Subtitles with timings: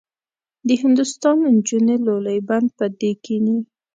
[0.67, 3.57] د هندوستان نجونې لولۍ بند به دې کیني.